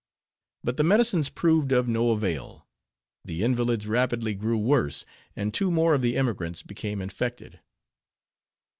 But 0.63 0.77
the 0.77 0.83
medicines 0.83 1.29
proved 1.29 1.71
of 1.71 1.87
no 1.87 2.09
avail; 2.09 2.65
the 3.23 3.43
invalids 3.43 3.85
rapidly 3.85 4.33
grew 4.33 4.57
worse; 4.57 5.05
and 5.35 5.53
two 5.53 5.69
more 5.69 5.93
of 5.93 6.01
the 6.01 6.17
emigrants 6.17 6.63
became 6.63 7.03
infected. 7.03 7.59